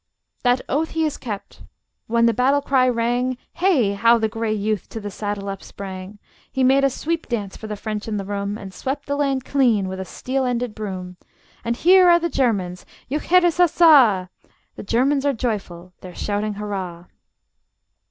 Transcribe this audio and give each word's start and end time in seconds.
That 0.41 0.61
oath 0.67 0.89
he 0.97 1.03
has 1.03 1.15
kept. 1.15 1.61
When 2.07 2.25
the 2.25 2.33
battle 2.33 2.63
cry 2.63 2.89
rang, 2.89 3.37
Hey! 3.53 3.93
how 3.93 4.17
the 4.17 4.27
gray 4.27 4.51
youth 4.51 4.89
to 4.89 4.99
the 4.99 5.11
saddle 5.11 5.47
upsprang! 5.47 6.17
He 6.51 6.63
made 6.63 6.83
a 6.83 6.89
sweep 6.89 7.27
dance 7.29 7.55
for 7.55 7.67
the 7.67 7.75
French 7.75 8.07
in 8.07 8.17
the 8.17 8.25
room, 8.25 8.57
And 8.57 8.73
swept 8.73 9.05
the 9.05 9.15
land 9.15 9.45
clean 9.45 9.87
with 9.87 9.99
a 9.99 10.05
steel 10.05 10.43
ended 10.43 10.73
broom. 10.73 11.17
And 11.63 11.77
here 11.77 12.09
are 12.09 12.17
the 12.17 12.29
Germans: 12.29 12.83
juchheirassassa! 13.11 14.29
The 14.75 14.83
Germans 14.83 15.23
are 15.23 15.33
joyful: 15.33 15.93
they're 16.01 16.15
shouting 16.15 16.55
hurrah! 16.55 17.05